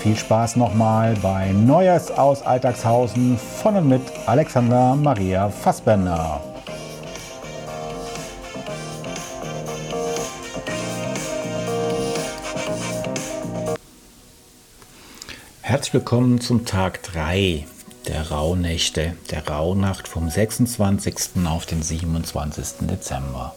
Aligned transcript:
viel 0.00 0.16
Spaß 0.16 0.56
nochmal 0.56 1.14
bei 1.20 1.52
Neues 1.52 2.10
aus 2.10 2.40
Alltagshausen 2.40 3.36
von 3.36 3.76
und 3.76 3.88
mit 3.88 4.00
Alexander 4.24 4.96
Maria 4.96 5.50
Fassbender. 5.50 6.40
Herzlich 15.60 15.92
willkommen 15.92 16.40
zum 16.40 16.64
Tag 16.64 17.02
3 17.02 17.66
der 18.08 18.30
Rauhnächte, 18.30 19.16
der 19.30 19.46
Rauhnacht 19.46 20.08
vom 20.08 20.30
26. 20.30 21.44
auf 21.44 21.66
den 21.66 21.82
27. 21.82 22.88
Dezember. 22.88 23.54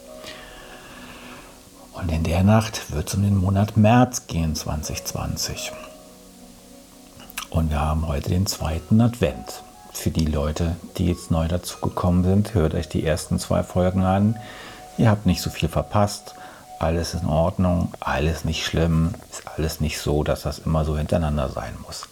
Und 1.93 2.11
in 2.11 2.23
der 2.23 2.43
Nacht 2.43 2.91
wird 2.91 3.07
es 3.07 3.15
um 3.15 3.23
den 3.23 3.37
Monat 3.37 3.77
März 3.77 4.27
gehen, 4.27 4.55
2020. 4.55 5.71
Und 7.53 7.69
wir 7.69 7.79
haben 7.79 8.07
heute 8.07 8.29
den 8.29 8.47
zweiten 8.47 8.99
Advent. 8.99 9.61
Für 9.91 10.09
die 10.09 10.25
Leute, 10.25 10.75
die 10.97 11.05
jetzt 11.05 11.29
neu 11.29 11.47
dazugekommen 11.47 12.23
sind, 12.23 12.55
hört 12.55 12.73
euch 12.73 12.89
die 12.89 13.05
ersten 13.05 13.37
zwei 13.37 13.61
Folgen 13.61 14.01
an. 14.01 14.37
Ihr 14.97 15.07
habt 15.07 15.27
nicht 15.27 15.39
so 15.39 15.51
viel 15.51 15.69
verpasst. 15.69 16.33
Alles 16.79 17.13
in 17.13 17.27
Ordnung, 17.27 17.93
alles 17.99 18.43
nicht 18.43 18.65
schlimm, 18.65 19.13
ist 19.31 19.43
alles 19.55 19.81
nicht 19.81 19.99
so, 19.99 20.23
dass 20.23 20.41
das 20.41 20.59
immer 20.59 20.83
so 20.83 20.97
hintereinander 20.97 21.47
sein 21.49 21.75
muss. 21.85 22.07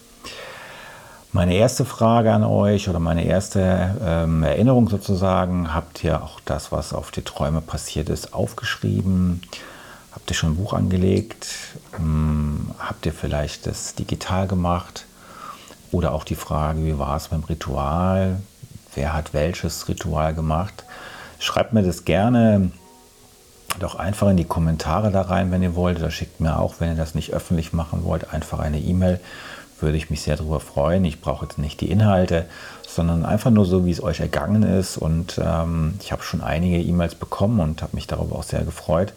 Meine 1.32 1.56
erste 1.56 1.84
Frage 1.84 2.32
an 2.32 2.44
euch 2.44 2.88
oder 2.88 3.00
meine 3.00 3.24
erste 3.24 3.96
ähm, 4.00 4.44
Erinnerung 4.44 4.88
sozusagen, 4.88 5.74
habt 5.74 6.04
ihr 6.04 6.22
auch 6.22 6.38
das, 6.44 6.70
was 6.70 6.92
auf 6.92 7.10
die 7.10 7.22
Träume 7.22 7.62
passiert 7.62 8.10
ist, 8.10 8.32
aufgeschrieben? 8.32 9.42
Habt 10.12 10.30
ihr 10.30 10.36
schon 10.36 10.52
ein 10.52 10.56
Buch 10.56 10.72
angelegt? 10.72 11.48
Ähm, 11.98 12.70
habt 12.78 13.06
ihr 13.06 13.12
vielleicht 13.12 13.66
das 13.66 13.96
digital 13.96 14.46
gemacht? 14.46 15.04
Oder 15.92 16.12
auch 16.12 16.24
die 16.24 16.34
Frage, 16.34 16.84
wie 16.84 16.98
war 16.98 17.16
es 17.16 17.28
beim 17.28 17.44
Ritual? 17.44 18.38
Wer 18.94 19.12
hat 19.12 19.32
welches 19.32 19.88
Ritual 19.88 20.34
gemacht? 20.34 20.84
Schreibt 21.38 21.72
mir 21.72 21.82
das 21.82 22.04
gerne 22.04 22.72
doch 23.78 23.94
einfach 23.94 24.28
in 24.28 24.36
die 24.36 24.44
Kommentare 24.44 25.10
da 25.10 25.22
rein, 25.22 25.50
wenn 25.50 25.62
ihr 25.62 25.74
wollt. 25.74 25.98
Oder 25.98 26.10
schickt 26.10 26.40
mir 26.40 26.58
auch, 26.58 26.74
wenn 26.78 26.90
ihr 26.90 26.96
das 26.96 27.14
nicht 27.14 27.32
öffentlich 27.32 27.72
machen 27.72 28.04
wollt, 28.04 28.32
einfach 28.32 28.58
eine 28.58 28.80
E-Mail 28.80 29.20
würde 29.82 29.96
ich 29.96 30.10
mich 30.10 30.22
sehr 30.22 30.36
darüber 30.36 30.60
freuen. 30.60 31.04
Ich 31.04 31.20
brauche 31.20 31.44
jetzt 31.44 31.58
nicht 31.58 31.80
die 31.80 31.90
Inhalte, 31.90 32.46
sondern 32.86 33.24
einfach 33.24 33.50
nur 33.50 33.66
so, 33.66 33.84
wie 33.84 33.90
es 33.90 34.02
euch 34.02 34.20
ergangen 34.20 34.62
ist. 34.62 34.96
Und 34.96 35.40
ähm, 35.44 35.94
ich 36.00 36.12
habe 36.12 36.22
schon 36.22 36.40
einige 36.40 36.78
E-Mails 36.78 37.16
bekommen 37.16 37.60
und 37.60 37.82
habe 37.82 37.96
mich 37.96 38.06
darüber 38.06 38.36
auch 38.36 38.44
sehr 38.44 38.62
gefreut. 38.62 39.12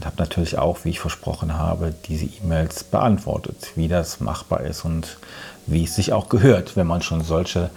Und 0.00 0.06
habe 0.06 0.16
natürlich 0.16 0.56
auch, 0.56 0.78
wie 0.84 0.88
ich 0.88 0.98
versprochen 0.98 1.58
habe, 1.58 1.92
diese 2.06 2.24
E-Mails 2.24 2.84
beantwortet, 2.84 3.72
wie 3.74 3.86
das 3.86 4.18
machbar 4.18 4.62
ist 4.62 4.86
und 4.86 5.18
wie 5.66 5.84
es 5.84 5.94
sich 5.94 6.14
auch 6.14 6.30
gehört, 6.30 6.74
wenn 6.74 6.86
man 6.86 7.02
schon 7.02 7.22
solche 7.22 7.68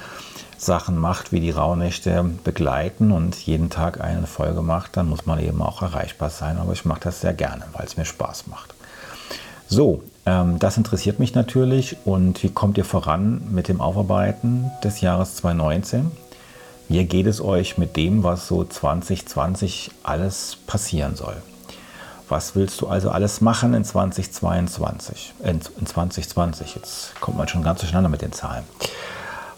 Sachen 0.57 0.97
macht, 0.97 1.33
wie 1.33 1.41
die 1.41 1.51
Rauhnächte 1.51 2.23
begleiten 2.45 3.11
und 3.11 3.35
jeden 3.35 3.69
Tag 3.69 3.99
eine 3.99 4.25
Folge 4.25 4.61
macht, 4.61 4.95
dann 4.95 5.09
muss 5.09 5.25
man 5.25 5.37
eben 5.39 5.61
auch 5.61 5.81
erreichbar 5.81 6.29
sein. 6.29 6.59
Aber 6.59 6.71
ich 6.71 6.85
mache 6.85 7.01
das 7.01 7.19
sehr 7.19 7.33
gerne, 7.33 7.65
weil 7.73 7.85
es 7.85 7.97
mir 7.97 8.05
Spaß 8.05 8.47
macht. 8.47 8.73
So, 9.67 10.01
ähm, 10.25 10.59
das 10.59 10.77
interessiert 10.77 11.19
mich 11.19 11.35
natürlich. 11.35 11.97
Und 12.05 12.41
wie 12.41 12.51
kommt 12.51 12.77
ihr 12.77 12.85
voran 12.85 13.41
mit 13.51 13.67
dem 13.67 13.81
Aufarbeiten 13.81 14.71
des 14.81 15.01
Jahres 15.01 15.35
2019? 15.35 16.09
Wie 16.87 17.03
geht 17.03 17.27
es 17.27 17.41
euch 17.41 17.77
mit 17.77 17.97
dem, 17.97 18.23
was 18.23 18.47
so 18.47 18.63
2020 18.63 19.91
alles 20.03 20.55
passieren 20.65 21.17
soll? 21.17 21.35
Was 22.33 22.55
willst 22.55 22.81
du 22.81 22.87
also 22.87 23.11
alles 23.11 23.41
machen 23.41 23.75
in 23.75 23.83
2022? 23.83 25.35
In, 25.43 25.59
in 25.79 25.85
2020, 25.85 26.73
jetzt 26.73 27.21
kommt 27.21 27.37
man 27.37 27.47
schon 27.47 27.61
ganz 27.61 27.81
durcheinander 27.81 28.09
mit 28.09 28.23
den 28.23 28.31
Zahlen. 28.31 28.63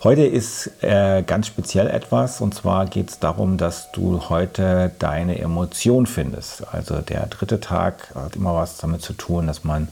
Heute 0.04 0.26
ist 0.26 0.70
äh, 0.84 1.24
ganz 1.24 1.48
speziell 1.48 1.88
etwas 1.88 2.42
und 2.42 2.54
zwar 2.54 2.86
geht 2.88 3.12
es 3.12 3.20
darum, 3.20 3.56
dass 3.56 3.94
du 3.94 4.28
heute 4.28 4.92
deine 5.00 5.40
Emotion 5.40 6.06
findest. 6.06 6.68
Also 6.68 6.98
der 6.98 7.28
dritte 7.28 7.62
Tag 7.62 8.14
hat 8.14 8.36
immer 8.36 8.54
was 8.56 8.76
damit 8.76 9.02
zu 9.02 9.14
tun, 9.14 9.48
dass 9.48 9.64
man 9.64 9.88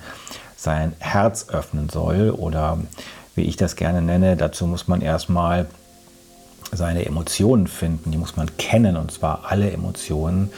sein 0.57 0.91
Herz 0.99 1.47
öffnen 1.47 1.87
soll 1.87 2.31
oder 2.31 2.79
wie 3.33 3.43
ich 3.43 3.55
das 3.55 3.77
gerne 3.77 4.01
nenne, 4.01 4.35
dazu 4.35 4.67
muss 4.67 4.89
man 4.89 4.99
erstmal 4.99 5.67
seine 6.73 7.05
Emotionen 7.05 7.67
finden, 7.67 8.11
die 8.11 8.17
muss 8.17 8.35
man 8.35 8.57
kennen 8.57 8.97
und 8.97 9.09
zwar 9.09 9.45
alle 9.47 9.71
Emotionen. 9.71 10.51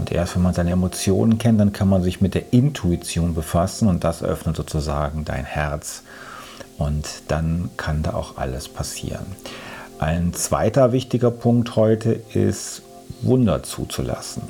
Und 0.00 0.10
erst 0.10 0.34
wenn 0.34 0.42
man 0.42 0.54
seine 0.54 0.70
Emotionen 0.70 1.36
kennt, 1.36 1.60
dann 1.60 1.74
kann 1.74 1.86
man 1.86 2.02
sich 2.02 2.22
mit 2.22 2.34
der 2.34 2.54
Intuition 2.54 3.34
befassen 3.34 3.86
und 3.86 4.02
das 4.02 4.22
öffnet 4.22 4.56
sozusagen 4.56 5.26
dein 5.26 5.44
Herz. 5.44 6.04
Und 6.78 7.06
dann 7.28 7.68
kann 7.76 8.02
da 8.02 8.14
auch 8.14 8.38
alles 8.38 8.66
passieren. 8.66 9.26
Ein 9.98 10.32
zweiter 10.32 10.92
wichtiger 10.92 11.30
Punkt 11.30 11.76
heute 11.76 12.12
ist, 12.32 12.80
Wunder 13.20 13.62
zuzulassen. 13.62 14.42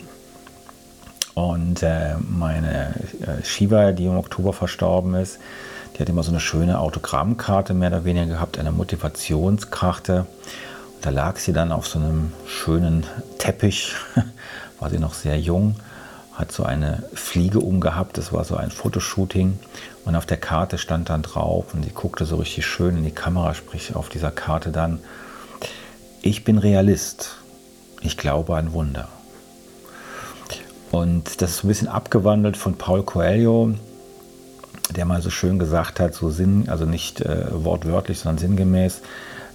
Und 1.34 1.82
äh, 1.82 2.14
meine 2.28 2.94
äh, 3.20 3.44
Shiva, 3.44 3.90
die 3.90 4.04
im 4.04 4.16
Oktober 4.16 4.52
verstorben 4.52 5.14
ist, 5.14 5.40
die 5.96 5.98
hat 5.98 6.08
immer 6.08 6.22
so 6.22 6.30
eine 6.30 6.38
schöne 6.38 6.78
Autogrammkarte 6.78 7.74
mehr 7.74 7.88
oder 7.88 8.04
weniger 8.04 8.26
gehabt, 8.26 8.56
eine 8.56 8.70
Motivationskarte. 8.70 10.26
Und 10.94 11.04
da 11.04 11.10
lag 11.10 11.38
sie 11.38 11.52
dann 11.52 11.72
auf 11.72 11.88
so 11.88 11.98
einem 11.98 12.32
schönen 12.46 13.04
Teppich, 13.38 13.94
war 14.80 14.90
sie 14.90 14.98
noch 14.98 15.14
sehr 15.14 15.38
jung, 15.38 15.76
hat 16.34 16.50
so 16.50 16.64
eine 16.64 17.04
Fliege 17.14 17.60
umgehabt, 17.60 18.18
das 18.18 18.32
war 18.32 18.44
so 18.44 18.56
ein 18.56 18.70
Fotoshooting. 18.70 19.58
Und 20.04 20.16
auf 20.16 20.26
der 20.26 20.38
Karte 20.38 20.78
stand 20.78 21.10
dann 21.10 21.22
drauf 21.22 21.74
und 21.74 21.84
sie 21.84 21.90
guckte 21.90 22.24
so 22.24 22.36
richtig 22.36 22.66
schön 22.66 22.96
in 22.96 23.04
die 23.04 23.10
Kamera, 23.10 23.54
sprich 23.54 23.94
auf 23.94 24.08
dieser 24.08 24.30
Karte 24.30 24.70
dann, 24.70 24.98
ich 26.22 26.44
bin 26.44 26.58
Realist, 26.58 27.36
ich 28.00 28.16
glaube 28.16 28.56
an 28.56 28.72
Wunder. 28.72 29.08
Und 30.90 31.40
das 31.40 31.50
ist 31.50 31.64
ein 31.64 31.68
bisschen 31.68 31.88
abgewandelt 31.88 32.56
von 32.56 32.76
Paul 32.76 33.04
Coelho, 33.04 33.74
der 34.96 35.04
mal 35.04 35.22
so 35.22 35.30
schön 35.30 35.58
gesagt 35.58 36.00
hat, 36.00 36.14
so 36.14 36.30
Sinn, 36.30 36.68
also 36.68 36.84
nicht 36.84 37.20
äh, 37.20 37.46
wortwörtlich, 37.52 38.18
sondern 38.18 38.38
sinngemäß, 38.38 39.02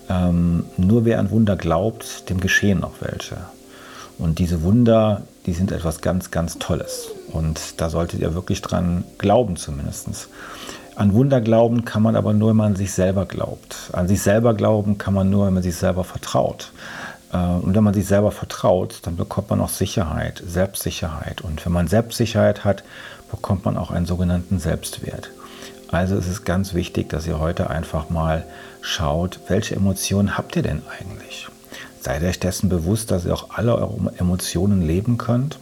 ähm, 0.09 0.65
nur 0.77 1.03
wer 1.03 1.19
an 1.19 1.31
Wunder 1.31 1.55
glaubt, 1.55 2.29
dem 2.29 2.39
geschehen 2.39 2.83
auch 2.83 2.93
welche. 3.01 3.37
Und 4.17 4.39
diese 4.39 4.63
Wunder, 4.63 5.23
die 5.45 5.53
sind 5.53 5.71
etwas 5.71 6.01
ganz, 6.01 6.31
ganz 6.31 6.57
Tolles. 6.57 7.09
Und 7.31 7.81
da 7.81 7.89
solltet 7.89 8.21
ihr 8.21 8.33
wirklich 8.33 8.61
dran 8.61 9.03
glauben 9.17 9.55
zumindest. 9.55 10.29
An 10.95 11.13
Wunder 11.13 11.41
glauben 11.41 11.83
kann 11.83 12.01
man 12.01 12.15
aber 12.15 12.33
nur, 12.33 12.49
wenn 12.49 12.57
man 12.57 12.67
an 12.67 12.75
sich 12.77 12.93
selber 12.93 13.25
glaubt. 13.25 13.89
An 13.91 14.07
sich 14.07 14.21
selber 14.21 14.53
glauben 14.53 14.97
kann 14.97 15.13
man 15.13 15.29
nur, 15.29 15.47
wenn 15.47 15.53
man 15.53 15.63
sich 15.63 15.75
selber 15.75 16.05
vertraut. 16.05 16.71
Äh, 17.33 17.37
und 17.37 17.75
wenn 17.75 17.83
man 17.83 17.93
sich 17.93 18.05
selber 18.05 18.31
vertraut, 18.31 18.99
dann 19.03 19.17
bekommt 19.17 19.49
man 19.49 19.59
auch 19.59 19.69
Sicherheit, 19.69 20.41
Selbstsicherheit. 20.47 21.41
Und 21.41 21.65
wenn 21.65 21.73
man 21.73 21.87
Selbstsicherheit 21.87 22.63
hat, 22.63 22.83
bekommt 23.29 23.65
man 23.65 23.77
auch 23.77 23.91
einen 23.91 24.05
sogenannten 24.05 24.59
Selbstwert. 24.59 25.31
Also 25.89 26.15
es 26.15 26.27
ist 26.27 26.45
ganz 26.45 26.73
wichtig, 26.73 27.09
dass 27.09 27.27
ihr 27.27 27.39
heute 27.39 27.69
einfach 27.69 28.09
mal 28.09 28.45
schaut, 28.81 29.39
welche 29.47 29.75
Emotionen 29.75 30.37
habt 30.37 30.55
ihr 30.55 30.63
denn 30.63 30.81
eigentlich? 30.99 31.47
Seid 32.05 32.21
euch 32.21 32.37
dessen 32.37 32.69
bewusst, 32.69 33.09
dass 33.09 33.25
ihr 33.25 33.33
auch 33.33 33.49
alle 33.49 33.73
eure 33.73 34.13
Emotionen 34.19 34.85
leben 34.85 35.17
könnt. 35.17 35.57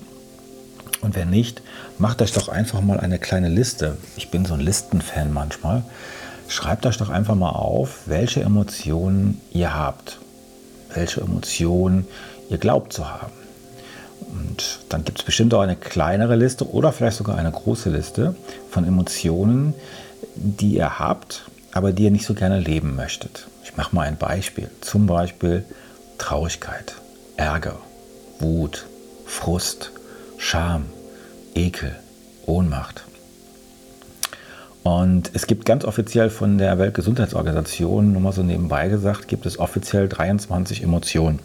Und 1.00 1.16
wenn 1.16 1.30
nicht, 1.30 1.62
macht 1.98 2.22
euch 2.22 2.34
doch 2.34 2.50
einfach 2.50 2.81
mal 2.81 3.00
eine 3.00 3.18
kleine 3.18 3.48
Liste. 3.48 3.95
Ich 4.18 4.30
bin 4.30 4.44
so 4.44 4.54
ein 4.54 4.60
Listenfan 4.60 5.31
manchmal. 5.31 5.84
schreibt 6.50 6.86
euch 6.86 6.98
doch 6.98 7.10
einfach 7.10 7.36
mal 7.36 7.51
auf, 7.51 8.01
welche 8.07 8.42
Emotionen 8.42 9.40
ihr 9.54 9.74
habt, 9.74 10.19
welche 10.94 11.22
Emotionen 11.22 12.07
ihr 12.50 12.57
glaubt 12.57 12.92
zu 12.92 13.10
haben. 13.10 13.31
Und 14.19 14.81
dann 14.89 15.06
gibt 15.06 15.19
es 15.19 15.25
bestimmt 15.25 15.54
auch 15.54 15.62
eine 15.62 15.78
kleinere 15.78 16.36
Liste 16.36 16.69
oder 16.69 16.92
vielleicht 16.92 17.19
sogar 17.19 17.38
eine 17.38 17.54
große 17.54 17.89
Liste 17.89 18.36
von 18.69 18.84
Emotionen, 18.84 19.75
die 20.36 20.75
ihr 20.75 21.00
habt, 21.00 21.46
aber 21.72 21.94
die 21.94 22.04
ihr 22.04 22.12
nicht 22.12 22.25
so 22.25 22.34
gerne 22.34 22.60
leben 22.60 22.98
möchtet. 22.98 23.48
Ich 23.63 23.78
mache 23.78 23.96
mal 23.96 24.06
ein 24.06 24.18
Beispiel. 24.18 24.69
Zum 24.81 25.07
Beispiel 25.07 25.63
Traurigkeit, 26.24 26.96
Ärger, 27.36 27.80
Wut, 28.40 28.86
Frust, 29.25 29.92
Scham, 30.38 30.86
Ekel, 31.54 31.94
Ohnmacht. 32.46 33.04
Und 34.84 35.31
es 35.34 35.48
gibt 35.48 35.66
ganz 35.66 35.84
offiziell 35.84 36.30
von 36.30 36.58
der 36.58 36.80
Weltgesundheitsorganisation, 36.80 38.14
nur 38.14 38.22
mal 38.22 38.31
so 38.31 38.42
nebenbei 38.42 38.88
gesagt, 38.88 39.28
gibt 39.28 39.46
es 39.46 39.60
offiziell 39.60 40.08
23 40.08 40.81
Emotionen. 40.81 41.40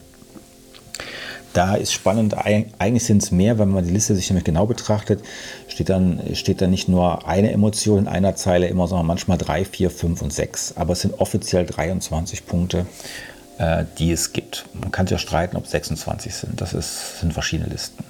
Da 1.55 1.75
ist 1.75 1.93
spannend, 1.93 2.37
eigentlich 2.37 3.05
sind 3.05 3.21
es 3.25 3.33
mehr, 3.33 3.59
wenn 3.59 3.71
man 3.71 3.85
die 3.85 3.91
Liste 3.91 4.15
sich 4.15 4.31
nämlich 4.31 4.45
genau 4.45 4.67
betrachtet, 4.67 5.25
steht 5.67 5.89
dann, 5.89 6.21
steht 6.35 6.61
dann 6.61 6.71
nicht 6.71 6.89
nur 6.89 7.27
eine 7.27 7.51
Emotion 7.51 7.99
in 7.99 8.07
einer 8.07 8.37
Zeile 8.37 8.69
immer, 8.69 8.87
sondern 8.87 9.09
manchmal 9.09 9.39
drei, 9.39 9.65
vier, 9.65 9.91
fünf 9.91 10.23
und 10.23 10.33
sechs. 10.33 10.77
Aber 10.77 10.93
es 10.93 11.01
sind 11.01 11.19
offiziell 11.19 11.67
23 11.67 12.47
Punkte, 12.47 12.87
äh, 13.58 13.84
die 13.99 14.12
es 14.12 14.32
gibt. 14.32 14.64
Man 14.72 14.90
kann 14.90 15.06
sich 15.06 15.12
ja 15.12 15.19
streiten, 15.19 15.56
ob 15.56 15.64
es 15.64 15.70
26 15.72 16.34
sind. 16.34 16.60
Das 16.60 16.72
ist, 16.72 17.20
sind 17.20 17.32
verschiedene 17.32 17.69
Listen. 17.69 18.05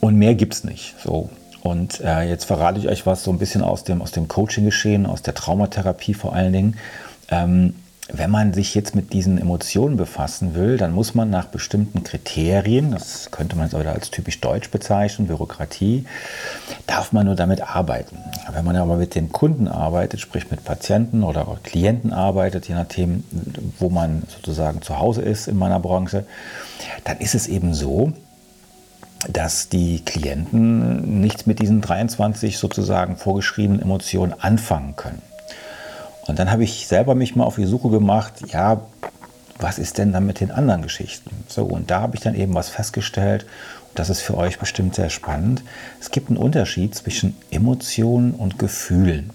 Und 0.00 0.16
mehr 0.16 0.34
gibt 0.34 0.54
es 0.54 0.64
nicht. 0.64 0.94
So. 1.02 1.30
Und 1.62 2.00
äh, 2.00 2.22
jetzt 2.22 2.44
verrate 2.44 2.78
ich 2.78 2.88
euch 2.88 3.06
was 3.06 3.24
so 3.24 3.30
ein 3.30 3.38
bisschen 3.38 3.62
aus 3.62 3.84
dem, 3.84 4.02
aus 4.02 4.10
dem 4.12 4.28
Coaching-Geschehen, 4.28 5.06
aus 5.06 5.22
der 5.22 5.34
Traumatherapie 5.34 6.14
vor 6.14 6.34
allen 6.34 6.52
Dingen. 6.52 6.76
Ähm, 7.30 7.74
wenn 8.12 8.30
man 8.30 8.52
sich 8.52 8.74
jetzt 8.74 8.94
mit 8.94 9.14
diesen 9.14 9.38
Emotionen 9.38 9.96
befassen 9.96 10.54
will, 10.54 10.76
dann 10.76 10.92
muss 10.92 11.14
man 11.14 11.30
nach 11.30 11.46
bestimmten 11.46 12.04
Kriterien, 12.04 12.90
das 12.90 13.30
könnte 13.30 13.56
man 13.56 13.66
jetzt 13.66 13.78
wieder 13.78 13.92
als 13.92 14.10
typisch 14.10 14.40
deutsch 14.40 14.70
bezeichnen, 14.70 15.26
Bürokratie, 15.26 16.04
darf 16.86 17.12
man 17.12 17.24
nur 17.24 17.34
damit 17.34 17.62
arbeiten. 17.62 18.18
Wenn 18.52 18.64
man 18.64 18.76
aber 18.76 18.96
mit 18.96 19.14
den 19.14 19.32
Kunden 19.32 19.68
arbeitet, 19.68 20.20
sprich 20.20 20.50
mit 20.50 20.64
Patienten 20.64 21.22
oder 21.22 21.46
Klienten 21.62 22.12
arbeitet, 22.12 22.68
je 22.68 22.74
nachdem, 22.74 23.24
wo 23.78 23.88
man 23.88 24.24
sozusagen 24.28 24.82
zu 24.82 24.98
Hause 24.98 25.22
ist 25.22 25.48
in 25.48 25.56
meiner 25.56 25.80
Branche, 25.80 26.26
dann 27.04 27.18
ist 27.18 27.34
es 27.34 27.46
eben 27.46 27.72
so, 27.72 28.12
dass 29.30 29.70
die 29.70 30.04
Klienten 30.04 31.22
nichts 31.22 31.46
mit 31.46 31.58
diesen 31.58 31.80
23 31.80 32.58
sozusagen 32.58 33.16
vorgeschriebenen 33.16 33.80
Emotionen 33.80 34.34
anfangen 34.38 34.94
können. 34.96 35.22
Und 36.26 36.38
dann 36.38 36.50
habe 36.50 36.64
ich 36.64 36.86
selber 36.86 37.14
mich 37.14 37.36
mal 37.36 37.44
auf 37.44 37.56
die 37.56 37.66
Suche 37.66 37.90
gemacht, 37.90 38.34
ja, 38.48 38.80
was 39.58 39.78
ist 39.78 39.98
denn 39.98 40.12
dann 40.12 40.26
mit 40.26 40.40
den 40.40 40.50
anderen 40.50 40.82
Geschichten? 40.82 41.30
So, 41.48 41.64
und 41.64 41.90
da 41.90 42.00
habe 42.00 42.16
ich 42.16 42.22
dann 42.22 42.34
eben 42.34 42.54
was 42.54 42.68
festgestellt, 42.68 43.44
und 43.90 43.98
das 43.98 44.10
ist 44.10 44.20
für 44.20 44.36
euch 44.36 44.58
bestimmt 44.58 44.94
sehr 44.94 45.10
spannend. 45.10 45.62
Es 46.00 46.10
gibt 46.10 46.28
einen 46.28 46.38
Unterschied 46.38 46.94
zwischen 46.94 47.36
Emotionen 47.50 48.32
und 48.32 48.58
Gefühlen. 48.58 49.30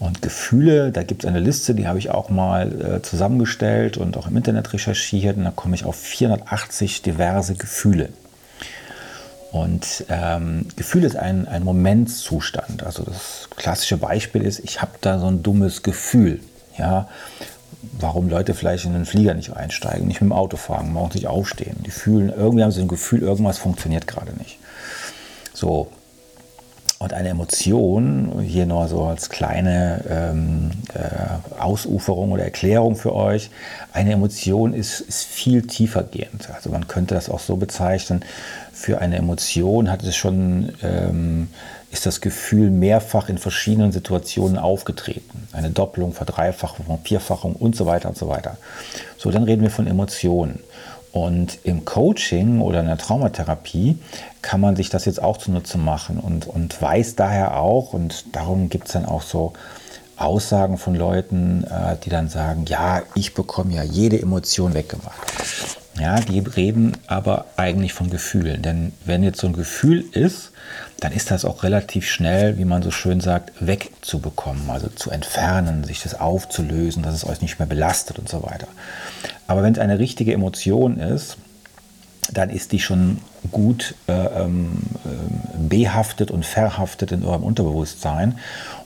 Und 0.00 0.20
Gefühle, 0.22 0.92
da 0.92 1.02
gibt 1.02 1.24
es 1.24 1.28
eine 1.28 1.38
Liste, 1.38 1.74
die 1.74 1.86
habe 1.86 1.98
ich 1.98 2.10
auch 2.10 2.28
mal 2.28 2.96
äh, 2.96 3.02
zusammengestellt 3.02 3.96
und 3.96 4.16
auch 4.16 4.26
im 4.26 4.36
Internet 4.36 4.72
recherchiert. 4.72 5.36
Und 5.36 5.44
da 5.44 5.50
komme 5.50 5.76
ich 5.76 5.84
auf 5.84 5.96
480 5.96 7.00
diverse 7.02 7.54
Gefühle. 7.54 8.10
Und 9.54 10.04
ähm, 10.08 10.66
Gefühl 10.74 11.04
ist 11.04 11.14
ein, 11.14 11.46
ein 11.46 11.62
Momentszustand. 11.62 12.82
Also 12.82 13.04
das 13.04 13.48
klassische 13.54 13.96
Beispiel 13.96 14.42
ist, 14.42 14.58
ich 14.58 14.82
habe 14.82 14.90
da 15.00 15.20
so 15.20 15.28
ein 15.28 15.44
dummes 15.44 15.84
Gefühl. 15.84 16.40
Ja, 16.76 17.08
warum 18.00 18.28
Leute 18.28 18.54
vielleicht 18.54 18.84
in 18.84 18.94
den 18.94 19.04
Flieger 19.04 19.32
nicht 19.34 19.52
einsteigen, 19.52 20.08
nicht 20.08 20.20
mit 20.20 20.30
dem 20.30 20.32
Auto 20.32 20.56
fahren, 20.56 20.92
morgens 20.92 21.14
nicht 21.14 21.28
aufstehen. 21.28 21.84
Die 21.86 21.92
fühlen, 21.92 22.32
irgendwie 22.36 22.64
haben 22.64 22.72
sie 22.72 22.80
ein 22.80 22.88
Gefühl, 22.88 23.22
irgendwas 23.22 23.58
funktioniert 23.58 24.08
gerade 24.08 24.32
nicht. 24.36 24.58
So. 25.52 25.88
Und 27.04 27.12
eine 27.12 27.28
Emotion, 27.28 28.40
hier 28.40 28.64
nur 28.64 28.88
so 28.88 29.02
als 29.04 29.28
kleine 29.28 30.02
ähm, 30.08 30.70
äh, 30.94 31.60
Ausuferung 31.60 32.32
oder 32.32 32.44
Erklärung 32.44 32.96
für 32.96 33.14
euch, 33.14 33.50
eine 33.92 34.12
Emotion 34.12 34.72
ist, 34.72 35.00
ist 35.00 35.24
viel 35.24 35.66
tiefer 35.66 36.02
gehend. 36.02 36.48
Also 36.54 36.70
man 36.70 36.88
könnte 36.88 37.14
das 37.14 37.28
auch 37.28 37.40
so 37.40 37.56
bezeichnen, 37.56 38.24
für 38.72 39.02
eine 39.02 39.16
Emotion 39.16 39.90
hat 39.90 40.02
es 40.02 40.16
schon, 40.16 40.72
ähm, 40.82 41.48
ist 41.92 42.06
das 42.06 42.22
Gefühl 42.22 42.70
mehrfach 42.70 43.28
in 43.28 43.36
verschiedenen 43.36 43.92
Situationen 43.92 44.56
aufgetreten. 44.56 45.46
Eine 45.52 45.68
Doppelung, 45.68 46.14
Verdreifachung, 46.14 46.86
Vierfachung 47.04 47.54
und 47.54 47.76
so 47.76 47.84
weiter 47.84 48.08
und 48.08 48.16
so 48.16 48.28
weiter. 48.28 48.56
So, 49.18 49.30
dann 49.30 49.44
reden 49.44 49.60
wir 49.60 49.70
von 49.70 49.86
Emotionen. 49.86 50.60
Und 51.14 51.60
im 51.62 51.84
Coaching 51.84 52.60
oder 52.60 52.80
in 52.80 52.86
der 52.86 52.98
Traumatherapie 52.98 53.98
kann 54.42 54.60
man 54.60 54.74
sich 54.74 54.90
das 54.90 55.04
jetzt 55.04 55.22
auch 55.22 55.36
zunutze 55.36 55.78
machen 55.78 56.18
und, 56.18 56.48
und 56.48 56.82
weiß 56.82 57.14
daher 57.14 57.56
auch, 57.56 57.92
und 57.92 58.34
darum 58.34 58.68
gibt 58.68 58.88
es 58.88 58.94
dann 58.94 59.04
auch 59.06 59.22
so 59.22 59.52
Aussagen 60.16 60.78
von 60.78 60.94
Leuten, 60.94 61.64
äh, 61.64 61.96
die 62.04 62.10
dann 62.10 62.28
sagen, 62.28 62.64
ja, 62.66 63.02
ich 63.14 63.34
bekomme 63.34 63.74
ja 63.74 63.82
jede 63.82 64.20
Emotion 64.20 64.74
weggemacht. 64.74 65.20
Ja, 65.98 66.20
die 66.20 66.40
reden 66.40 66.96
aber 67.06 67.46
eigentlich 67.56 67.92
von 67.92 68.10
Gefühlen. 68.10 68.62
Denn 68.62 68.92
wenn 69.04 69.22
jetzt 69.22 69.40
so 69.40 69.46
ein 69.46 69.52
Gefühl 69.52 70.04
ist, 70.12 70.50
dann 70.98 71.12
ist 71.12 71.30
das 71.30 71.44
auch 71.44 71.62
relativ 71.62 72.08
schnell, 72.08 72.58
wie 72.58 72.64
man 72.64 72.82
so 72.82 72.90
schön 72.90 73.20
sagt, 73.20 73.52
wegzubekommen, 73.60 74.70
also 74.70 74.88
zu 74.88 75.10
entfernen, 75.10 75.84
sich 75.84 76.02
das 76.02 76.18
aufzulösen, 76.18 77.02
dass 77.02 77.14
es 77.14 77.26
euch 77.26 77.42
nicht 77.42 77.58
mehr 77.58 77.68
belastet 77.68 78.18
und 78.18 78.28
so 78.28 78.42
weiter. 78.42 78.66
Aber 79.46 79.62
wenn 79.62 79.74
es 79.74 79.78
eine 79.78 79.98
richtige 79.98 80.32
Emotion 80.32 80.98
ist, 80.98 81.36
dann 82.32 82.50
ist 82.50 82.72
die 82.72 82.80
schon 82.80 83.18
gut 83.52 83.94
äh, 84.08 84.12
ähm, 84.12 84.78
äh, 85.04 85.58
behaftet 85.58 86.30
und 86.30 86.46
verhaftet 86.46 87.12
in 87.12 87.24
eurem 87.24 87.42
Unterbewusstsein. 87.42 88.38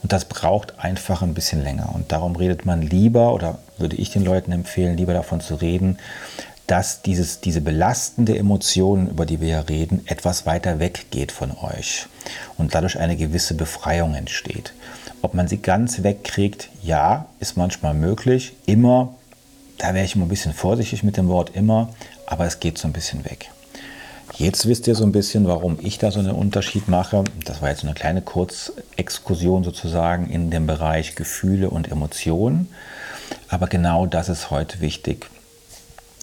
Und 0.03 0.13
das 0.13 0.25
braucht 0.25 0.79
einfach 0.79 1.23
ein 1.23 1.35
bisschen 1.35 1.63
länger. 1.63 1.91
Und 1.95 2.13
darum 2.13 2.37
redet 2.37 2.67
man 2.67 2.83
lieber, 2.83 3.33
oder 3.33 3.59
würde 3.79 3.97
ich 3.97 4.11
den 4.11 4.25
Leuten 4.25 4.53
empfehlen, 4.53 4.97
lieber 4.97 5.13
davon 5.13 5.41
zu 5.41 5.55
reden, 5.55 5.99
dass 6.67 7.01
dieses, 7.01 7.41
diese 7.41 7.63
belastende 7.63 8.37
Emotion, 8.37 9.09
über 9.09 9.25
die 9.25 9.41
wir 9.41 9.49
ja 9.49 9.61
reden, 9.61 10.03
etwas 10.07 10.45
weiter 10.45 10.79
weggeht 10.79 11.33
von 11.33 11.53
euch 11.57 12.07
und 12.59 12.75
dadurch 12.75 12.99
eine 12.99 13.17
gewisse 13.17 13.55
Befreiung 13.55 14.15
entsteht. 14.15 14.75
Ob 15.23 15.35
man 15.35 15.49
sie 15.49 15.59
ganz 15.59 16.03
wegkriegt, 16.03 16.69
ja, 16.83 17.27
ist 17.41 17.57
manchmal 17.57 17.95
möglich. 17.95 18.53
Immer, 18.67 19.15
da 19.79 19.95
wäre 19.95 20.05
ich 20.05 20.15
immer 20.15 20.27
ein 20.27 20.29
bisschen 20.29 20.53
vorsichtig 20.53 21.03
mit 21.03 21.17
dem 21.17 21.29
Wort 21.29 21.55
immer, 21.55 21.95
aber 22.27 22.45
es 22.45 22.61
geht 22.61 22.79
so 22.79 22.89
ein 22.89 22.93
bisschen 22.93 23.25
weg. 23.25 23.51
Jetzt 24.37 24.69
wisst 24.69 24.87
ihr 24.87 24.95
so 24.95 25.05
ein 25.05 25.13
bisschen, 25.13 25.49
warum 25.49 25.79
ich 25.81 25.99
da 25.99 26.11
so 26.11 26.21
einen 26.21 26.33
Unterschied 26.33 26.87
mache. 26.87 27.25
Das 27.45 27.63
war 27.63 27.71
jetzt 27.71 27.83
eine 27.83 27.95
kleine 27.95 28.23
Kurzexkursion 28.23 29.65
sozusagen 29.65 30.31
in 30.31 30.51
dem 30.51 30.67
Bereich 30.67 31.17
Gefühle 31.17 31.71
und 31.71 31.91
Emotionen. 31.91 32.69
Aber 33.49 33.67
genau 33.67 34.07
das 34.07 34.29
ist 34.29 34.51
heute 34.51 34.81
wichtig. 34.81 35.29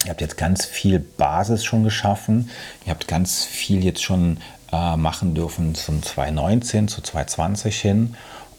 Ihr 0.06 0.12
habt 0.12 0.22
jetzt 0.22 0.38
ganz 0.38 0.66
viel 0.66 1.00
Basis 1.00 1.66
schon 1.66 1.84
geschaffen. 1.84 2.50
Ihr 2.86 2.92
habt 2.92 3.08
ganz 3.08 3.44
viel 3.44 3.84
jetzt 3.84 4.04
schon 4.04 4.38
äh, 4.72 4.96
machen 4.96 5.34
dürfen 5.34 5.74
zum 5.74 6.04
2019, 6.04 6.88
zu 6.88 7.02
2020 7.02 7.82
hin. 7.82 8.16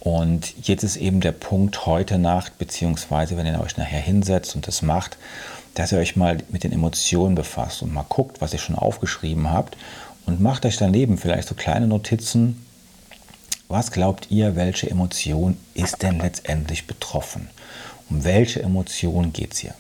Und 0.07 0.55
jetzt 0.63 0.85
ist 0.85 0.95
eben 0.99 1.21
der 1.21 1.33
Punkt 1.33 1.85
heute 1.85 2.17
Nacht, 2.17 2.59
beziehungsweise 2.59 3.37
wenn 3.37 3.45
ihr 3.45 3.61
euch 3.61 3.77
nachher 3.77 3.99
hinsetzt 3.99 4.55
und 4.55 4.69
das 4.69 4.81
macht, 4.81 5.17
dass 5.75 5.91
ihr 5.91 5.99
euch 5.99 6.15
mal 6.15 6.39
mit 6.49 6.63
den 6.63 6.71
Emotionen 6.71 7.35
befasst 7.35 7.83
und 7.83 7.93
mal 7.93 8.07
guckt, 8.09 8.41
was 8.41 8.53
ihr 8.53 8.61
schon 8.61 8.77
aufgeschrieben 8.77 9.51
habt 9.51 9.77
und 10.25 10.41
macht 10.41 10.65
euch 10.65 10.77
daneben 10.77 11.19
vielleicht 11.19 11.49
so 11.49 11.57
kleine 11.57 11.89
Notizen. 11.89 12.65
Was 13.67 13.91
glaubt 13.91 14.29
ihr, 14.31 14.55
welche 14.55 14.89
Emotion 14.89 15.57
ist 15.75 16.05
denn 16.05 16.21
letztendlich 16.21 16.87
betroffen? 16.87 17.51
Um 18.09 18.23
welche 18.23 18.63
Emotion 18.63 19.33
geht 19.33 19.55
es 19.55 19.59
hier? 19.59 19.75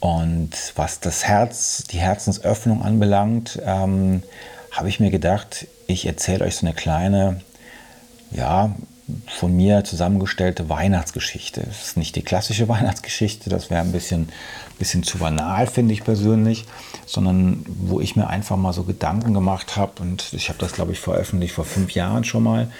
Und 0.00 0.52
was 0.74 1.00
das 1.00 1.24
Herz, 1.24 1.84
die 1.90 1.98
Herzensöffnung 1.98 2.82
anbelangt, 2.82 3.60
ähm, 3.62 4.22
habe 4.70 4.88
ich 4.88 5.00
mir 5.00 5.10
gedacht, 5.10 5.66
ich 5.86 6.06
erzähle 6.06 6.46
euch 6.46 6.56
so 6.56 6.64
eine 6.64 6.74
kleine, 6.74 7.42
ja, 8.30 8.74
von 9.28 9.54
mir 9.54 9.84
zusammengestellte 9.84 10.68
Weihnachtsgeschichte. 10.68 11.64
Es 11.70 11.88
ist 11.88 11.96
nicht 11.96 12.16
die 12.16 12.22
klassische 12.22 12.68
Weihnachtsgeschichte, 12.68 13.50
das 13.50 13.70
wäre 13.70 13.82
ein 13.82 13.92
bisschen, 13.92 14.28
bisschen 14.78 15.02
zu 15.02 15.18
banal, 15.18 15.66
finde 15.66 15.94
ich 15.94 16.04
persönlich, 16.04 16.64
sondern 17.06 17.64
wo 17.66 18.00
ich 18.00 18.16
mir 18.16 18.28
einfach 18.28 18.56
mal 18.56 18.72
so 18.72 18.82
Gedanken 18.82 19.32
gemacht 19.34 19.76
habe 19.76 20.02
und 20.02 20.32
ich 20.32 20.48
habe 20.48 20.58
das, 20.58 20.72
glaube 20.72 20.92
ich, 20.92 21.00
veröffentlicht 21.00 21.54
vor 21.54 21.64
fünf 21.64 21.92
Jahren 21.92 22.24
schon 22.24 22.42
mal 22.42 22.70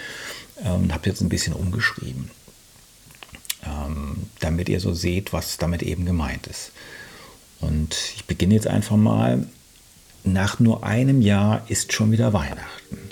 und 0.63 0.85
ähm, 0.85 0.93
habe 0.93 1.09
jetzt 1.09 1.21
ein 1.21 1.29
bisschen 1.29 1.53
umgeschrieben, 1.53 2.31
ähm, 3.65 4.27
damit 4.39 4.69
ihr 4.69 4.79
so 4.79 4.93
seht, 4.93 5.33
was 5.33 5.57
damit 5.57 5.83
eben 5.83 6.05
gemeint 6.05 6.47
ist. 6.47 6.71
Und 7.59 7.95
ich 8.15 8.25
beginne 8.25 8.53
jetzt 8.53 8.67
einfach 8.67 8.97
mal. 8.97 9.45
Nach 10.23 10.59
nur 10.59 10.83
einem 10.83 11.21
Jahr 11.21 11.63
ist 11.69 11.93
schon 11.93 12.11
wieder 12.11 12.33
Weihnachten. 12.33 13.06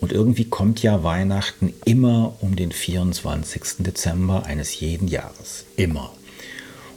Und 0.00 0.12
irgendwie 0.12 0.44
kommt 0.44 0.82
ja 0.82 1.02
Weihnachten 1.02 1.74
immer 1.84 2.34
um 2.40 2.56
den 2.56 2.70
24. 2.70 3.62
Dezember 3.80 4.46
eines 4.46 4.78
jeden 4.78 5.08
Jahres. 5.08 5.64
Immer. 5.76 6.12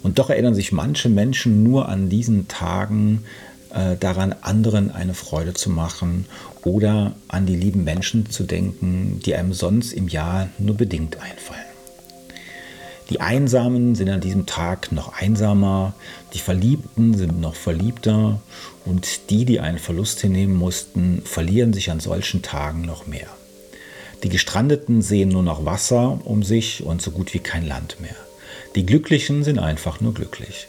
Und 0.03 0.19
doch 0.19 0.29
erinnern 0.29 0.55
sich 0.55 0.71
manche 0.71 1.09
Menschen 1.09 1.63
nur 1.63 1.89
an 1.89 2.09
diesen 2.09 2.47
Tagen 2.47 3.23
äh, 3.73 3.95
daran, 3.97 4.35
anderen 4.41 4.91
eine 4.91 5.13
Freude 5.13 5.53
zu 5.53 5.69
machen 5.69 6.25
oder 6.63 7.15
an 7.27 7.45
die 7.45 7.55
lieben 7.55 7.83
Menschen 7.83 8.29
zu 8.29 8.43
denken, 8.43 9.19
die 9.25 9.35
einem 9.35 9.53
sonst 9.53 9.93
im 9.93 10.07
Jahr 10.07 10.49
nur 10.57 10.75
bedingt 10.75 11.21
einfallen. 11.21 11.70
Die 13.11 13.19
Einsamen 13.19 13.93
sind 13.93 14.07
an 14.09 14.21
diesem 14.21 14.45
Tag 14.45 14.93
noch 14.93 15.11
einsamer, 15.19 15.93
die 16.33 16.39
Verliebten 16.39 17.13
sind 17.13 17.41
noch 17.41 17.55
verliebter 17.55 18.39
und 18.85 19.29
die, 19.29 19.43
die 19.43 19.59
einen 19.59 19.79
Verlust 19.79 20.21
hinnehmen 20.21 20.55
mussten, 20.55 21.21
verlieren 21.25 21.73
sich 21.73 21.91
an 21.91 21.99
solchen 21.99 22.41
Tagen 22.41 22.83
noch 22.83 23.07
mehr. 23.07 23.27
Die 24.23 24.29
Gestrandeten 24.29 25.01
sehen 25.01 25.27
nur 25.27 25.43
noch 25.43 25.65
Wasser 25.65 26.21
um 26.23 26.41
sich 26.41 26.85
und 26.85 27.01
so 27.01 27.11
gut 27.11 27.33
wie 27.33 27.39
kein 27.39 27.67
Land 27.67 27.99
mehr. 27.99 28.15
Die 28.75 28.85
Glücklichen 28.85 29.43
sind 29.43 29.59
einfach 29.59 29.99
nur 29.99 30.13
glücklich. 30.13 30.67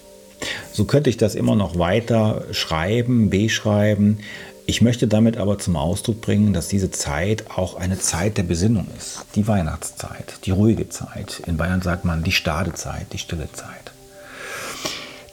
So 0.73 0.85
könnte 0.85 1.11
ich 1.11 1.19
das 1.19 1.37
immer 1.37 1.55
noch 1.55 1.79
weiter 1.79 2.47
schreiben, 2.51 3.31
beschreiben. 3.31 4.19
Ich 4.65 4.81
möchte 4.81 5.09
damit 5.09 5.39
aber 5.39 5.59
zum 5.59 5.77
Ausdruck 5.77 6.21
bringen, 6.21 6.53
dass 6.53 6.69
diese 6.69 6.91
Zeit 6.91 7.51
auch 7.51 7.75
eine 7.75 7.99
Zeit 7.99 8.39
der 8.39 8.45
Besinnung 8.45 8.87
ist. 8.97 9.25
Die 9.35 9.49
Weihnachtszeit, 9.49 10.39
die 10.45 10.53
ruhige 10.53 10.89
Zeit. 10.89 11.43
In 11.47 11.57
Bayern 11.57 11.83
sagt 11.83 12.05
man 12.05 12.23
die 12.23 12.33
Stadezeit, 12.33 13.13
die 13.13 13.19
stille 13.19 13.51
Zeit. 13.53 13.93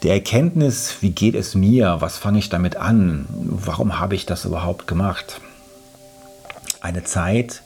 Die 0.01 0.09
Erkenntnis, 0.09 0.95
wie 1.01 1.11
geht 1.11 1.35
es 1.35 1.55
mir, 1.55 1.97
was 1.99 2.17
fange 2.17 2.39
ich 2.39 2.49
damit 2.49 2.77
an, 2.77 3.27
warum 3.29 3.99
habe 3.99 4.15
ich 4.15 4.25
das 4.25 4.45
überhaupt 4.45 4.87
gemacht. 4.87 5.41
Eine 6.81 7.03
Zeit 7.03 7.61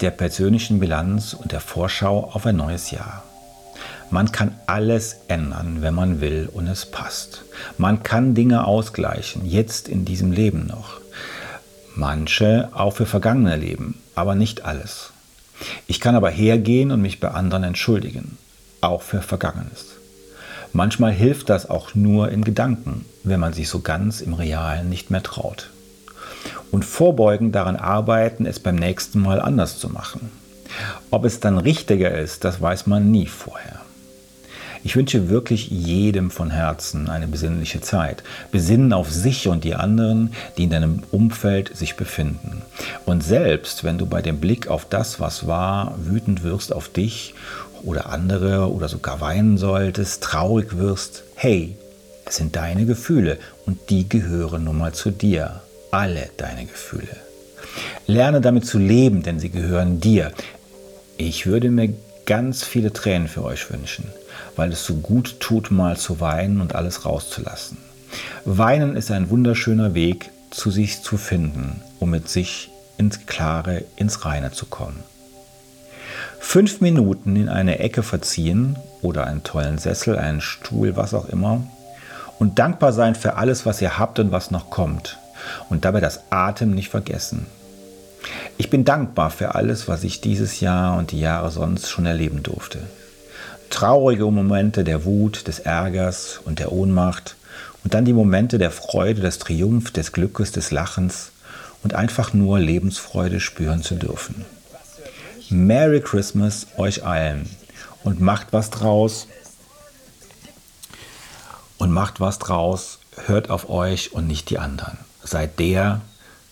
der 0.00 0.10
persönlichen 0.10 0.80
Bilanz 0.80 1.34
und 1.34 1.52
der 1.52 1.60
Vorschau 1.60 2.30
auf 2.32 2.44
ein 2.46 2.56
neues 2.56 2.90
Jahr. 2.90 3.22
Man 4.10 4.32
kann 4.32 4.54
alles 4.66 5.16
ändern, 5.28 5.78
wenn 5.80 5.94
man 5.94 6.20
will 6.20 6.48
und 6.52 6.66
es 6.66 6.86
passt. 6.86 7.44
Man 7.76 8.02
kann 8.02 8.34
Dinge 8.34 8.64
ausgleichen, 8.66 9.44
jetzt 9.44 9.88
in 9.88 10.04
diesem 10.04 10.32
Leben 10.32 10.66
noch. 10.66 11.00
Manche 11.94 12.70
auch 12.72 12.92
für 12.92 13.06
vergangene 13.06 13.56
Leben, 13.56 14.00
aber 14.14 14.34
nicht 14.34 14.64
alles. 14.64 15.10
Ich 15.86 16.00
kann 16.00 16.14
aber 16.14 16.30
hergehen 16.30 16.90
und 16.90 17.02
mich 17.02 17.20
bei 17.20 17.28
anderen 17.28 17.64
entschuldigen, 17.64 18.38
auch 18.80 19.02
für 19.02 19.20
Vergangenes. 19.20 19.98
Manchmal 20.72 21.12
hilft 21.12 21.50
das 21.50 21.68
auch 21.68 21.94
nur 21.94 22.30
in 22.30 22.44
Gedanken, 22.44 23.04
wenn 23.24 23.40
man 23.40 23.52
sich 23.52 23.68
so 23.68 23.80
ganz 23.80 24.20
im 24.20 24.34
Realen 24.34 24.88
nicht 24.88 25.10
mehr 25.10 25.22
traut. 25.22 25.70
Und 26.70 26.84
vorbeugend 26.84 27.54
daran 27.54 27.76
arbeiten, 27.76 28.46
es 28.46 28.60
beim 28.60 28.76
nächsten 28.76 29.20
Mal 29.20 29.40
anders 29.40 29.78
zu 29.78 29.88
machen. 29.88 30.30
Ob 31.10 31.24
es 31.24 31.40
dann 31.40 31.58
richtiger 31.58 32.16
ist, 32.16 32.44
das 32.44 32.60
weiß 32.60 32.86
man 32.86 33.10
nie 33.10 33.26
vorher. 33.26 33.80
Ich 34.84 34.94
wünsche 34.96 35.28
wirklich 35.28 35.68
jedem 35.70 36.30
von 36.30 36.50
Herzen 36.50 37.08
eine 37.08 37.26
besinnliche 37.26 37.80
Zeit. 37.80 38.22
Besinnen 38.52 38.92
auf 38.92 39.10
sich 39.10 39.48
und 39.48 39.64
die 39.64 39.74
anderen, 39.74 40.32
die 40.56 40.64
in 40.64 40.70
deinem 40.70 41.02
Umfeld 41.10 41.76
sich 41.76 41.96
befinden. 41.96 42.62
Und 43.04 43.24
selbst 43.24 43.82
wenn 43.82 43.98
du 43.98 44.06
bei 44.06 44.22
dem 44.22 44.38
Blick 44.38 44.68
auf 44.68 44.86
das, 44.88 45.18
was 45.18 45.46
war, 45.46 45.94
wütend 45.98 46.42
wirst 46.42 46.72
auf 46.72 46.88
dich 46.88 47.34
oder 47.82 48.10
andere 48.10 48.72
oder 48.72 48.88
sogar 48.88 49.20
weinen 49.20 49.58
solltest, 49.58 50.22
traurig 50.22 50.78
wirst, 50.78 51.24
hey, 51.34 51.76
es 52.24 52.36
sind 52.36 52.56
deine 52.56 52.86
Gefühle 52.86 53.38
und 53.66 53.90
die 53.90 54.08
gehören 54.08 54.64
nun 54.64 54.78
mal 54.78 54.92
zu 54.92 55.10
dir. 55.10 55.62
Alle 55.90 56.28
deine 56.36 56.66
Gefühle. 56.66 57.16
Lerne 58.06 58.40
damit 58.40 58.66
zu 58.66 58.78
leben, 58.78 59.22
denn 59.22 59.40
sie 59.40 59.50
gehören 59.50 60.00
dir. 60.00 60.32
Ich 61.20 61.46
würde 61.46 61.68
mir 61.70 61.92
ganz 62.26 62.62
viele 62.62 62.92
Tränen 62.92 63.26
für 63.26 63.42
euch 63.42 63.72
wünschen, 63.72 64.04
weil 64.54 64.70
es 64.70 64.84
so 64.84 64.94
gut 64.94 65.40
tut, 65.40 65.72
mal 65.72 65.96
zu 65.96 66.20
weinen 66.20 66.60
und 66.60 66.76
alles 66.76 67.04
rauszulassen. 67.04 67.76
Weinen 68.44 68.94
ist 68.94 69.10
ein 69.10 69.28
wunderschöner 69.28 69.94
Weg, 69.94 70.30
zu 70.50 70.70
sich 70.70 71.02
zu 71.02 71.16
finden, 71.16 71.82
um 71.98 72.10
mit 72.10 72.28
sich 72.28 72.70
ins 72.98 73.26
Klare, 73.26 73.84
ins 73.96 74.24
Reine 74.24 74.52
zu 74.52 74.66
kommen. 74.66 75.02
Fünf 76.38 76.80
Minuten 76.80 77.34
in 77.34 77.48
eine 77.48 77.80
Ecke 77.80 78.04
verziehen 78.04 78.76
oder 79.02 79.26
einen 79.26 79.42
tollen 79.42 79.78
Sessel, 79.78 80.16
einen 80.16 80.40
Stuhl, 80.40 80.96
was 80.96 81.14
auch 81.14 81.28
immer, 81.28 81.64
und 82.38 82.60
dankbar 82.60 82.92
sein 82.92 83.16
für 83.16 83.34
alles, 83.34 83.66
was 83.66 83.82
ihr 83.82 83.98
habt 83.98 84.20
und 84.20 84.30
was 84.30 84.52
noch 84.52 84.70
kommt. 84.70 85.18
Und 85.68 85.84
dabei 85.84 85.98
das 85.98 86.20
Atem 86.30 86.70
nicht 86.70 86.90
vergessen. 86.90 87.46
Ich 88.56 88.70
bin 88.70 88.84
dankbar 88.84 89.30
für 89.30 89.54
alles, 89.54 89.88
was 89.88 90.04
ich 90.04 90.20
dieses 90.20 90.60
Jahr 90.60 90.96
und 90.98 91.12
die 91.12 91.20
Jahre 91.20 91.50
sonst 91.50 91.88
schon 91.88 92.06
erleben 92.06 92.42
durfte. 92.42 92.80
Traurige 93.70 94.24
Momente 94.24 94.84
der 94.84 95.04
Wut, 95.04 95.46
des 95.46 95.60
Ärgers 95.60 96.40
und 96.44 96.58
der 96.58 96.72
Ohnmacht 96.72 97.36
und 97.84 97.94
dann 97.94 98.04
die 98.04 98.12
Momente 98.12 98.58
der 98.58 98.70
Freude, 98.70 99.20
des 99.20 99.38
Triumph, 99.38 99.90
des 99.92 100.12
Glückes, 100.12 100.52
des 100.52 100.70
Lachens 100.70 101.30
und 101.82 101.94
einfach 101.94 102.32
nur 102.32 102.58
Lebensfreude 102.58 103.40
spüren 103.40 103.82
zu 103.82 103.94
dürfen. 103.94 104.44
Merry 105.50 106.00
Christmas 106.00 106.66
euch 106.76 107.04
allen 107.04 107.48
und 108.04 108.20
macht 108.20 108.48
was 108.52 108.70
draus. 108.70 109.28
Und 111.78 111.92
macht 111.92 112.20
was 112.20 112.38
draus, 112.38 112.98
hört 113.26 113.50
auf 113.50 113.70
euch 113.70 114.12
und 114.12 114.26
nicht 114.26 114.50
die 114.50 114.58
anderen. 114.58 114.98
Seid 115.22 115.58
der, 115.58 116.00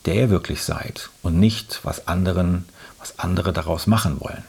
der 0.07 0.15
ihr 0.15 0.31
wirklich 0.31 0.63
seid 0.63 1.11
und 1.23 1.39
nicht, 1.39 1.81
was 1.83 2.09
anderen, 2.09 2.65
was 2.99 3.19
andere 3.19 3.53
daraus 3.53 3.87
machen 3.87 4.21
wollen. 4.21 4.45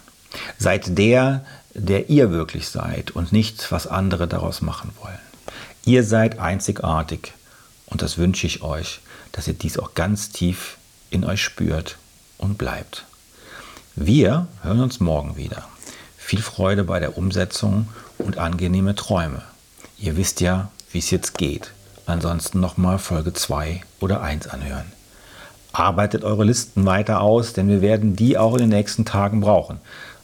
Seid 0.58 0.98
der, 0.98 1.46
der 1.74 2.10
ihr 2.10 2.32
wirklich 2.32 2.70
seid 2.70 3.12
und 3.12 3.32
nicht, 3.32 3.72
was 3.72 3.88
andere 3.88 4.28
daraus 4.28 4.62
machen 4.62 4.92
wollen. 5.02 5.20
Ihr 5.86 6.04
seid 6.04 6.40
einzigartig 6.40 7.34
und 7.88 8.02
das 8.02 8.18
wünsche 8.18 8.48
ich 8.48 8.62
euch, 8.62 9.00
dass 9.32 9.48
ihr 9.48 9.54
dies 9.54 9.80
auch 9.80 9.94
ganz 9.94 10.32
tief 10.32 10.78
in 11.10 11.24
euch 11.24 11.42
spürt 11.42 11.98
und 12.38 12.58
bleibt. 12.58 13.06
Wir 13.96 14.48
hören 14.62 14.82
uns 14.82 15.00
morgen 15.00 15.38
wieder. 15.38 15.68
Viel 16.18 16.42
Freude 16.42 16.84
bei 16.84 17.00
der 17.00 17.18
Umsetzung 17.18 17.88
und 18.18 18.38
angenehme 18.38 18.96
Träume. 18.96 19.42
Ihr 19.98 20.18
wisst 20.18 20.42
ja, 20.42 20.72
wie 20.92 21.00
es 21.00 21.10
jetzt 21.10 21.38
geht. 21.38 21.72
Ansonsten 22.06 22.60
nochmal 22.60 23.00
Folge 23.00 23.34
2 23.34 23.82
oder 24.00 24.22
1 24.22 24.48
anhören. 24.48 24.92
Arbeitet 25.78 26.24
eure 26.24 26.44
Listen 26.44 26.88
weiter 26.88 27.22
aus, 27.22 27.54
denn 27.54 27.70
wir 27.70 27.84
werden 27.84 28.16
die 28.16 28.36
auch 28.36 28.54
in 28.54 28.62
den 28.62 28.70
nächsten 28.70 29.06
Tagen 29.06 29.42
brauchen. 29.42 29.78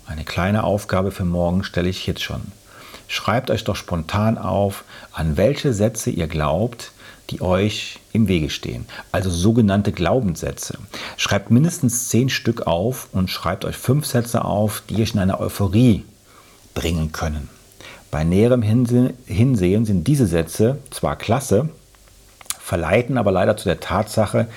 Eine 0.07 0.23
kleine 0.23 0.63
Aufgabe 0.63 1.11
für 1.11 1.25
morgen 1.25 1.63
stelle 1.63 1.89
ich 1.89 2.07
jetzt 2.07 2.23
schon. 2.23 2.41
Schreibt 3.07 3.51
euch 3.51 3.63
doch 3.63 3.75
spontan 3.75 4.39
auf, 4.39 4.83
an 5.11 5.37
welche 5.37 5.71
Sätze 5.71 6.09
ihr 6.09 6.25
glaubt, 6.25 6.91
die 7.29 7.39
euch 7.39 7.99
im 8.13 8.27
Wege 8.27 8.49
stehen. 8.49 8.87
Also 9.11 9.29
sogenannte 9.29 9.91
Glaubenssätze. 9.91 10.79
Schreibt 11.17 11.51
mindestens 11.51 12.09
zehn 12.09 12.29
Stück 12.29 12.65
auf 12.65 13.09
und 13.11 13.29
schreibt 13.29 13.63
euch 13.63 13.77
fünf 13.77 14.07
Sätze 14.07 14.43
auf, 14.43 14.81
die 14.89 15.03
euch 15.03 15.13
in 15.13 15.19
eine 15.19 15.39
Euphorie 15.39 16.03
bringen 16.73 17.11
können. 17.11 17.47
Bei 18.09 18.23
näherem 18.23 18.63
Hinsehen 18.63 19.85
sind 19.85 20.07
diese 20.07 20.25
Sätze 20.25 20.79
zwar 20.89 21.15
klasse, 21.15 21.69
verleiten 22.59 23.19
aber 23.19 23.31
leider 23.31 23.55
zu 23.55 23.65
der 23.65 23.79
Tatsache, 23.79 24.47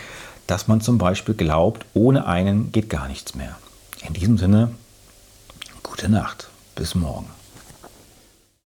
dass 0.47 0.69
man 0.69 0.81
zum 0.81 0.99
Beispiel 0.99 1.35
glaubt, 1.35 1.87
ohne 1.95 2.27
einen 2.27 2.73
geht 2.73 2.91
gar 2.91 3.09
nichts 3.09 3.35
mehr. 3.35 3.57
In 4.07 4.15
diesem 4.15 4.39
Sinne, 4.39 4.71
gute 5.83 6.09
Nacht, 6.09 6.49
bis 6.75 6.95
morgen. 6.95 7.36